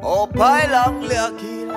[0.01, 0.03] 予
[0.35, 0.77] 歹人
[1.07, 1.73] 掠去啦，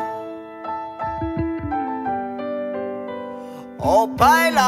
[3.78, 3.84] 予
[4.16, 4.62] 歹人，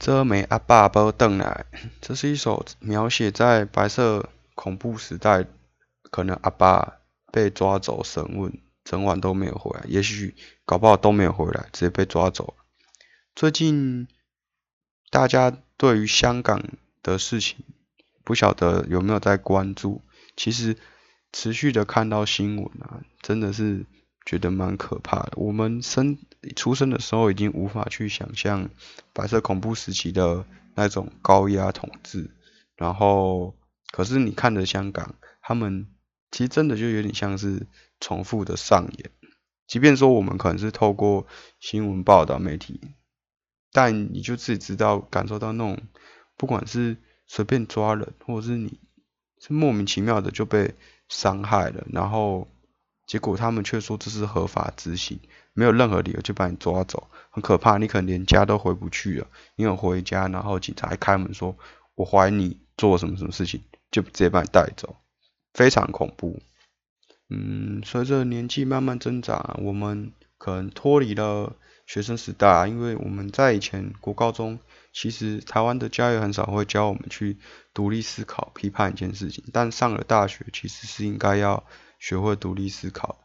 [0.00, 1.66] 这枚阿爸不等来，
[2.00, 5.44] 这是一首描写在白色恐怖时代，
[6.10, 10.34] 可能阿爸被抓走审问，整晚都没有回来，也许
[10.64, 12.64] 搞不好都没有回来，直接被抓走了。
[13.34, 14.08] 最近
[15.10, 16.64] 大家对于香港
[17.02, 17.58] 的事情，
[18.24, 20.00] 不晓得有没有在关注？
[20.34, 20.78] 其实
[21.30, 23.84] 持续的看到新闻啊，真的是
[24.24, 25.32] 觉得蛮可怕的。
[25.36, 26.16] 我们生
[26.56, 28.70] 出生的时候已经无法去想象
[29.12, 32.30] 白色恐怖时期的那种高压统治，
[32.76, 33.54] 然后
[33.90, 35.86] 可是你看着香港，他们
[36.30, 37.66] 其实真的就有点像是
[38.00, 39.10] 重复的上演。
[39.66, 41.26] 即便说我们可能是透过
[41.60, 42.80] 新闻报道媒体，
[43.72, 45.78] 但你就自己知道感受到那种，
[46.36, 48.80] 不管是随便抓人，或者是你
[49.38, 50.74] 是莫名其妙的就被
[51.08, 52.48] 伤害了，然后
[53.06, 55.20] 结果他们却说这是合法执行，
[55.52, 57.78] 没有任何理由就把你抓走，很可怕。
[57.78, 59.26] 你可能连家都回不去了，
[59.56, 61.56] 你有回家，然后警察还开门说，
[61.94, 64.96] 我怀疑你做什么什么事情，就直接把你带走，
[65.52, 66.40] 非常恐怖。
[67.28, 71.54] 嗯，随着年纪慢慢增长，我们可能脱离了
[71.86, 74.58] 学生时代，因为我们在以前国高中，
[74.92, 77.38] 其实台湾的教育很少会教我们去
[77.74, 81.64] 独立思考、批判一件事情，但上了大学，其实是应该要
[81.98, 83.18] 学会独立思考。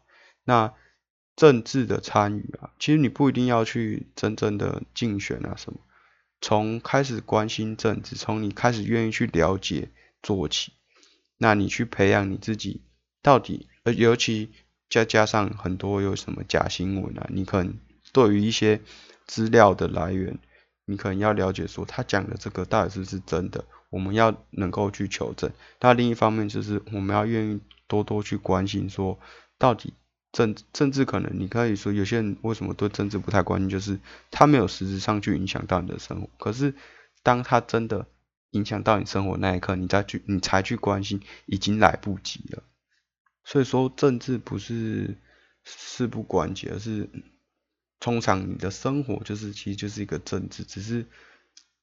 [0.43, 0.73] 那
[1.35, 5.79] 政治的参与啊，其实你不一定要去真正的竞选啊什么，
[6.41, 9.89] 从开始关心政治，从你开始愿意去了解
[10.23, 10.71] 做起，
[11.37, 12.81] 那你去培养你自己
[13.21, 13.67] 到底。
[13.83, 14.51] 而尤其
[14.89, 17.77] 再加上很多有什么假新闻啊，你可能
[18.13, 18.81] 对于一些
[19.27, 20.39] 资料的来源，
[20.85, 25.51] 你可能要了解说他讲的这个到底是不是真的，我们要能够去求证。
[25.81, 29.19] 那另一方面就是我们要愿意多多去关心说，
[29.57, 29.93] 到底
[30.35, 36.29] 政政治可能你可以说有些人为什么对政治不太关心，就是他没有实质上去影响到你的生活。
[36.37, 36.73] 可是
[37.23, 38.05] 当他真的
[38.49, 42.63] 影响到你生活那一刻，你再去你才去关心，已经来不及了。
[43.45, 45.15] 所以说，政治不是
[45.63, 47.09] 事不关己，而是
[48.01, 51.05] 通常你的生活就是其实就是一个政治，只是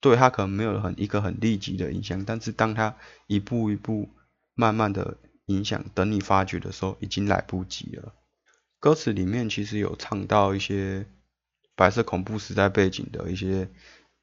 [0.00, 2.96] 对他可能没有很一个很立即的影响，但是当他
[3.26, 4.10] 一步一步
[4.54, 8.12] 慢慢的影响，等你发觉的时候，已经来不及了。
[8.82, 11.06] 歌词里面其实有唱到一些
[11.76, 13.68] 白色恐怖时代背景的一些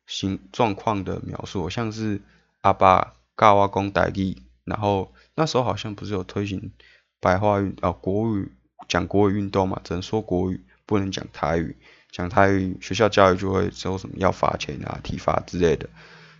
[0.06, 2.20] 形状况的描述，像是
[2.60, 4.36] 阿爸教我讲台语，
[4.66, 6.74] 然后那时候好像不是有推行。
[7.22, 8.52] 白话运啊，国语
[8.90, 11.78] 讲国语运动嘛，只能说国语，不能讲台语。
[12.12, 15.88] 讲台语，学校教育就会说什么要罚钱啊、体罚之类的。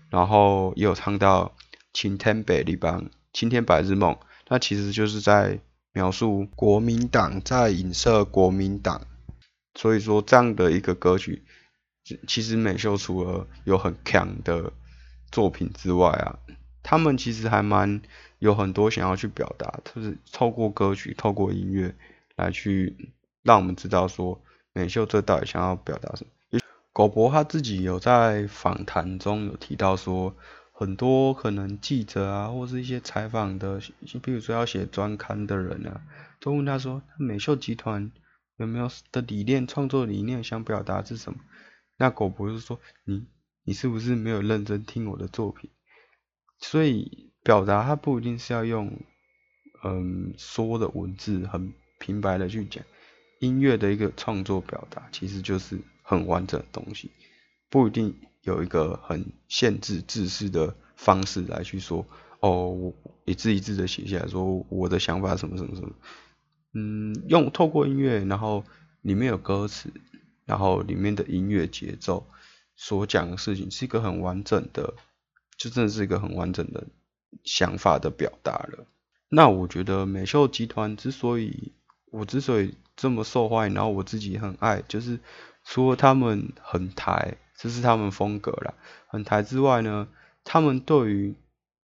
[0.10, 1.56] 然后也有唱到
[1.94, 5.62] 晴天北立邦、晴天白日梦，那其实就是在
[5.94, 9.02] 描述国民党在影射国民党。
[9.76, 11.44] 所以说这样的一个歌曲，
[12.28, 14.74] 其实美秀除了有很强的
[15.32, 16.40] 作品之外啊，
[16.84, 18.02] 他们其实还蛮。
[18.40, 21.94] 有很多想要去表达，就是透过歌曲、透过音乐
[22.38, 23.12] 来去
[23.44, 26.62] 让我们知道说美秀这到底想要表达什么。
[26.94, 30.34] 狗博他自己有在访谈中有提到说，
[30.80, 33.82] 很多可能记者啊，或是一些采访的，
[34.24, 36.02] 比如说要写专刊的人啊，
[36.40, 38.10] 都问他说，美秀集团
[38.56, 41.40] 有没有的理念、创作理念想表达是什么？
[41.98, 43.28] 那狗博就说，你
[43.66, 45.70] 你是不是没有认真听我的作品？
[46.60, 47.28] 所以。
[47.42, 49.00] 表达它不一定是要用，
[49.82, 52.84] 嗯，说的文字很平白的去讲，
[53.40, 57.10] 音乐的一个创作表达其实就是很完整的东西，
[57.70, 62.06] 不一定有一个很限制字式的方式来去说，
[62.40, 62.94] 哦，我
[63.26, 65.92] 一字一字的写下来说我的想法什么什么什么，
[66.74, 68.64] 嗯，用透过音乐，然后
[69.02, 69.92] 里面有歌词，
[70.46, 72.28] 然后里面的音乐节奏
[72.76, 74.94] 所讲的事情是一个很完整的，
[75.58, 76.88] 就真的是一个很完整的。
[77.44, 78.88] 想法的表达了。
[79.30, 81.74] 那我觉得美秀集团之所以
[82.12, 85.20] 我之所以这么受欢迎，然后我自己很爱，就是
[85.64, 88.74] 除了他们很台，这是他们风格啦，
[89.08, 90.08] 很台之外呢，
[90.44, 91.36] 他们对于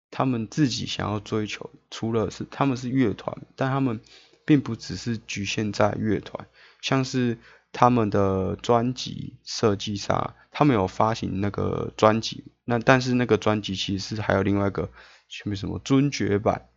[0.09, 3.99] 他们自己想要追求，除了是他们是乐团，但他们
[4.45, 6.47] 并不只是局限在乐团，
[6.81, 7.37] 像是
[7.73, 14.89] 他们的专辑设计上，他们有发行那个专辑，那但是那个专辑其实是还有另外一个。
[15.27, 16.69] 什么什么尊爵版，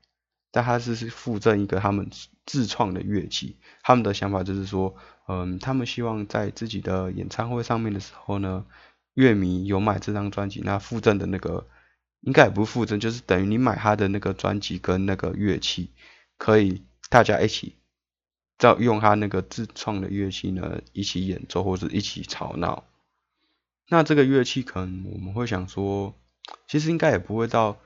[0.50, 2.08] 但他是是附赠一个他们
[2.46, 3.58] 自创的乐器。
[3.82, 4.96] 他们的想法就是说，
[5.28, 8.64] 嗯，他们希望在自己的演唱会上面的时候呢，
[9.18, 11.66] 乐迷有买这张专辑，那附赠的那个
[12.20, 15.90] 应该也不附赠，就是等于你买他的那个专辑跟那个乐器，
[16.36, 17.74] 可以大家一起
[18.58, 22.84] 在用他那个自创的乐器呢一起演奏或者一起吵闹。
[23.88, 26.14] 那这个乐器可能我们会想说，
[26.68, 27.76] 其实应该也不会到，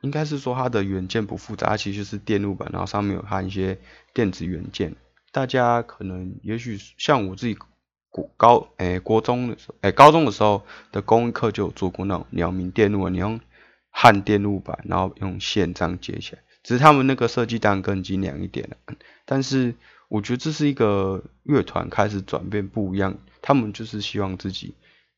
[0.00, 3.78] 应该是说它的元件不复杂，其实就是电路板，然后上面有含一些
[4.12, 4.96] 电子元件。
[5.30, 7.56] 大家可能也许像我自己
[8.36, 13.40] 高诶、国中的时候，诶、高中的时候的工艺课就有做过那种鸟鸣电路啊，你用
[13.90, 16.42] 焊电路板，然后用线这样接起来。
[16.62, 18.76] 只是他们那个设计当然更精良一点了，
[19.24, 19.74] 但是
[20.08, 24.74] 我觉得这是一个乐团开始转变不一样，他们就是希望自己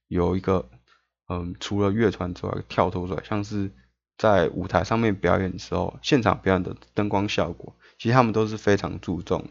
[0.07, 0.69] 有一个，
[1.29, 3.71] 嗯，除了乐团之外跳脱出来，像是
[4.17, 9.47] 在舞台上面表演的时候，现场表演的灯光效果，其实他们都是非常注重。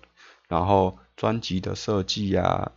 [0.47, 2.71] 然后专辑的设计啊，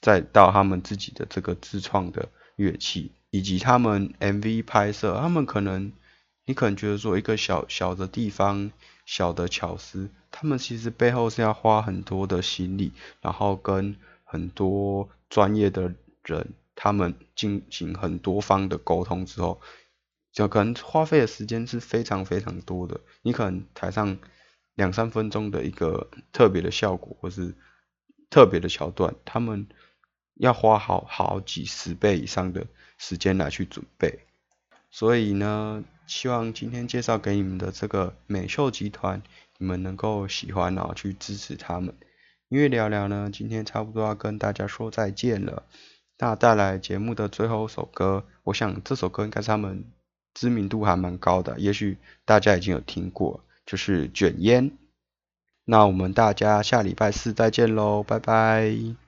[0.00, 5.92] 再到他们自己的这个自创的乐器，以及他们 MV 拍摄，他们可能
[6.44, 8.70] 你可能觉得说一个小小的地方、
[9.06, 15.94] 小的巧思，他们其实背后是要花很多的心力，然后跟很多专业的
[16.24, 19.60] 人，他们进行很多方的沟通之后，
[20.32, 23.00] 就可能花费的时间是非常非常多的。
[23.22, 24.18] 你可能台上
[24.74, 27.54] 两三分钟的一个特别的效果，或是
[28.30, 29.66] 特别的桥段，他们
[30.38, 32.66] 要花好好几十倍以上的
[32.96, 34.20] 时间来去准备。
[34.90, 39.22] 所以呢，希望今天介绍给你们的这个美秀集团，
[39.58, 41.94] 你们能够喜欢，然后去支持他们。
[42.48, 45.64] 因为聊聊呢，今天差不多要跟大家说再见了。
[46.18, 49.84] 那带来节目的最后一首歌，我想这首歌应该是他们
[50.32, 54.70] 知名度还蛮高的，也许大家已经有听过，就是卷烟。
[55.64, 59.07] 那我们大家下礼拜四再见喽，拜拜。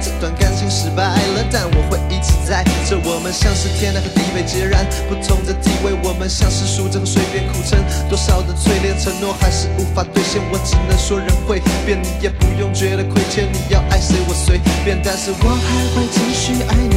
[0.00, 2.96] 这段感情失败了，但我会一直在这。
[3.04, 7.78] 我们像是天南和地北截然不同的地位，我们像是数着和随便苦撑，
[8.08, 10.40] 多少的淬炼承诺还是无法兑现。
[10.50, 13.50] 我只能说人会变，你也不用觉得亏欠。
[13.52, 16.94] 你要爱谁我随便，但是我还会继续爱你。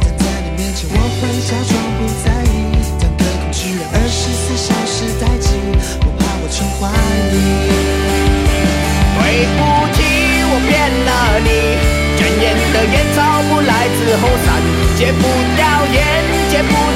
[0.00, 2.56] 但在你面前，我会假装不在意。
[3.00, 5.56] 当个工具人，二十四小时待机，
[15.02, 15.22] 戒不
[15.56, 16.00] 掉烟，
[16.48, 16.91] 戒不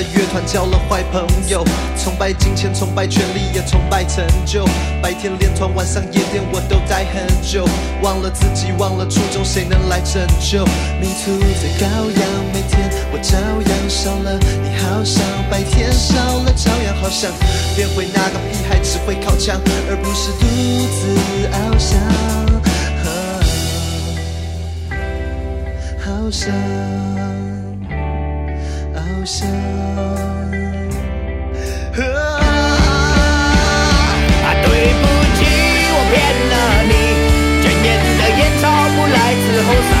[0.00, 1.64] 乐团，交了坏朋友，
[1.96, 4.64] 崇拜金钱，崇拜权力，也崇拜成就。
[5.02, 7.66] 白天练团，晚上夜店，我都待很久。
[8.02, 10.64] 忘了自己，忘了初衷，谁能来拯救？
[11.00, 12.22] 迷途在羔羊，
[12.52, 17.30] 每天我照样少了你，好像白天少了，照样好像
[17.76, 20.46] 变回那个屁孩，只会靠墙，而不是独
[20.94, 21.06] 自
[21.50, 21.98] 翱翔。
[26.04, 27.17] 好像。
[29.28, 29.46] 想。
[29.46, 29.52] 啊，
[34.62, 34.66] 对
[35.00, 35.04] 不
[35.36, 35.40] 起，
[35.92, 36.16] 我骗
[36.48, 36.54] 了
[36.88, 36.92] 你，
[37.60, 38.64] 卷烟的烟抽
[38.96, 39.92] 不来，伺后散，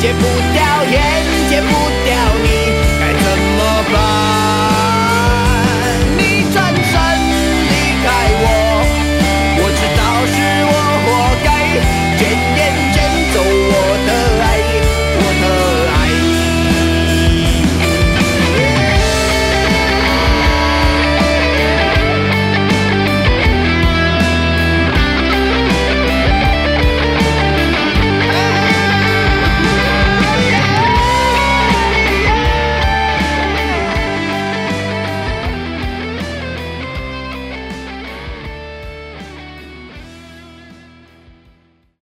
[0.00, 0.20] 戒不
[0.52, 0.58] 掉
[0.90, 0.94] 烟，
[1.48, 1.70] 戒不
[2.04, 2.10] 掉
[2.42, 2.46] 你，
[2.98, 3.58] 该怎么
[3.92, 4.41] 办？